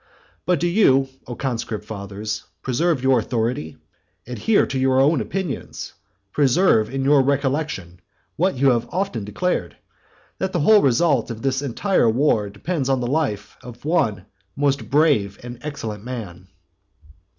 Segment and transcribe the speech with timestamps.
[0.47, 3.77] But do you, O conscript fathers, preserve your authority,
[4.25, 5.93] adhere to your own opinions,
[6.31, 7.99] preserve in your recollection,
[8.35, 9.77] what you have often declared,
[10.39, 14.25] that the whole result of this entire war depends on the life of one
[14.55, 16.47] most brave and excellent man.